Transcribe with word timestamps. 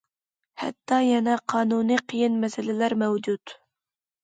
ھەتتا 0.61 0.99
يەنە 1.07 1.35
قانۇنىي 1.53 2.01
قېيىن 2.07 2.41
مەسىلىلەر 2.47 2.99
مەۋجۇت. 3.05 3.57